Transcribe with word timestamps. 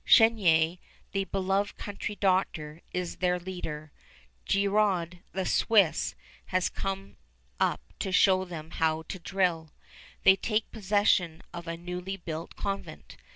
Chenier, 0.03 0.77
the 1.11 1.25
beloved 1.25 1.77
country 1.77 2.15
doctor, 2.15 2.81
is 2.91 3.17
their 3.17 3.37
leader. 3.39 3.91
Girod, 4.47 5.19
the 5.31 5.45
Swiss, 5.45 6.15
has 6.47 6.69
come 6.69 7.17
up 7.59 7.81
to 7.99 8.11
show 8.11 8.43
them 8.43 8.71
how 8.71 9.03
to 9.03 9.19
drill. 9.19 9.69
They 10.23 10.35
take 10.35 10.71
possession 10.71 11.43
of 11.53 11.67
a 11.67 11.77
newly 11.77 12.17
built 12.17 12.55
convent. 12.55 13.15